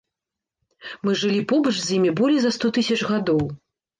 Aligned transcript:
Мы 1.07 1.11
жылі 1.23 1.41
побач 1.51 1.75
з 1.81 1.85
імі 1.99 2.11
болей 2.21 2.39
за 2.45 2.51
сто 2.57 2.71
тысяч 2.79 2.99
гадоў. 3.13 3.41